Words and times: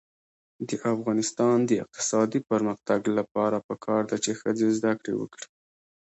د 0.69 0.71
افغانستان 0.93 1.57
د 1.69 1.71
اقتصادي 1.83 2.39
پرمختګ 2.51 3.01
لپاره 3.17 3.57
پکار 3.67 4.01
ده 4.09 4.17
چې 4.23 4.31
ښځې 4.39 4.67
زده 4.77 4.91
کړې 5.01 5.13
وکړي. 5.21 5.47